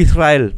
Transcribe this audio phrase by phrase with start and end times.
[0.00, 0.56] Israel.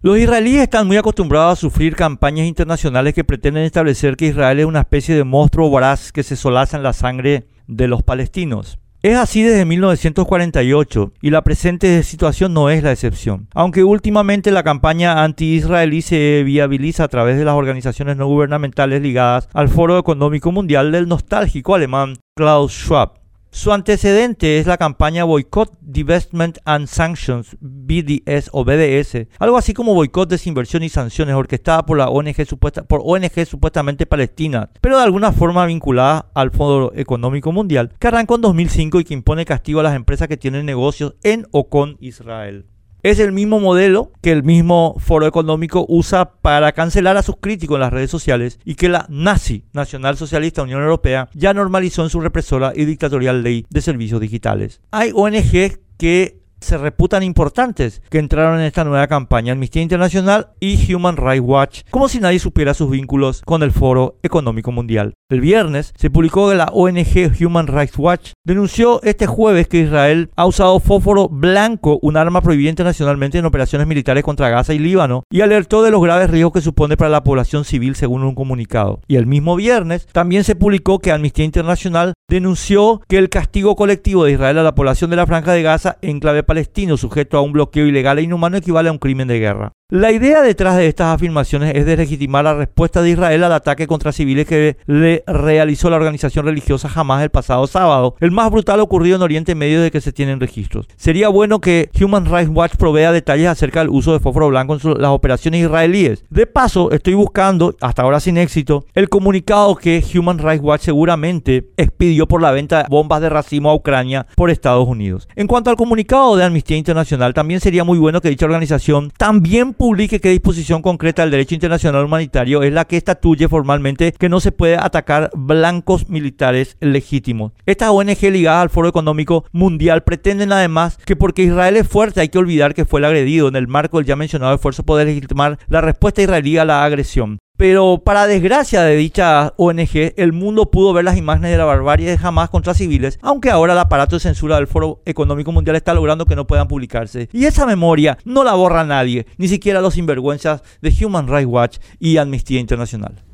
[0.00, 4.66] Los israelíes están muy acostumbrados a sufrir campañas internacionales que pretenden establecer que Israel es
[4.66, 8.78] una especie de monstruo voraz que se solaza en la sangre de los palestinos.
[9.02, 13.46] Es así desde 1948 y la presente situación no es la excepción.
[13.54, 19.48] Aunque últimamente la campaña anti-israelí se viabiliza a través de las organizaciones no gubernamentales ligadas
[19.52, 23.17] al Foro Económico Mundial del nostálgico alemán Klaus Schwab.
[23.50, 29.94] Su antecedente es la campaña Boycott, Divestment and Sanctions, BDS o BDS, algo así como
[29.94, 35.04] boicot, desinversión y sanciones, orquestada por la ONG, supuesta, por ONG supuestamente palestina, pero de
[35.04, 39.80] alguna forma vinculada al Fondo Económico Mundial, que arrancó en 2005 y que impone castigo
[39.80, 42.66] a las empresas que tienen negocios en o con Israel.
[43.02, 47.76] Es el mismo modelo que el mismo Foro Económico usa para cancelar a sus críticos
[47.76, 52.10] en las redes sociales y que la nazi Nacional Socialista Unión Europea ya normalizó en
[52.10, 54.80] su represora y dictatorial ley de servicios digitales.
[54.90, 60.92] Hay ONG que se reputan importantes que entraron en esta nueva campaña, Amnistía Internacional y
[60.92, 65.14] Human Rights Watch, como si nadie supiera sus vínculos con el Foro Económico Mundial.
[65.30, 70.30] El viernes se publicó que la ONG Human Rights Watch denunció este jueves que Israel
[70.36, 75.24] ha usado fósforo blanco, un arma prohibida internacionalmente en operaciones militares contra Gaza y Líbano,
[75.30, 79.00] y alertó de los graves riesgos que supone para la población civil según un comunicado.
[79.06, 84.24] Y el mismo viernes también se publicó que Amnistía Internacional denunció que el castigo colectivo
[84.24, 87.42] de Israel a la población de la Franja de Gaza en clave palestino sujeto a
[87.42, 89.72] un bloqueo ilegal e inhumano equivale a un crimen de guerra.
[89.90, 93.86] La idea detrás de estas afirmaciones es de legitimar la respuesta de Israel al ataque
[93.86, 98.80] contra civiles que le realizó la organización religiosa Hamas el pasado sábado, el más brutal
[98.80, 100.86] ocurrido en Oriente Medio de que se tienen registros.
[100.96, 105.00] Sería bueno que Human Rights Watch provea detalles acerca del uso de fósforo blanco en
[105.00, 106.22] las operaciones israelíes.
[106.28, 111.66] De paso, estoy buscando, hasta ahora sin éxito, el comunicado que Human Rights Watch seguramente
[111.78, 115.26] expidió por la venta de bombas de racimo a Ucrania por Estados Unidos.
[115.34, 119.77] En cuanto al comunicado de Amnistía Internacional, también sería muy bueno que dicha organización también
[119.78, 124.40] publique qué disposición concreta del derecho internacional humanitario es la que estatuye formalmente que no
[124.40, 127.52] se puede atacar blancos militares legítimos.
[127.64, 132.28] Estas ONG ligadas al Foro Económico Mundial pretenden además que porque Israel es fuerte hay
[132.28, 135.58] que olvidar que fue el agredido en el marco del ya mencionado esfuerzo poder legitimar
[135.68, 137.38] la respuesta israelí a la agresión.
[137.58, 142.08] Pero para desgracia de dicha ONG, el mundo pudo ver las imágenes de la barbarie
[142.08, 145.92] de Hamas contra civiles, aunque ahora el aparato de censura del Foro Económico Mundial está
[145.92, 147.28] logrando que no puedan publicarse.
[147.32, 151.78] Y esa memoria no la borra nadie, ni siquiera los sinvergüenzas de Human Rights Watch
[151.98, 153.27] y Amnistía Internacional.